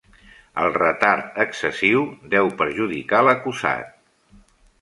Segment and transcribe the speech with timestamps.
[0.61, 2.03] El retard excessiu
[2.33, 3.97] deu perjudicar l'acusat.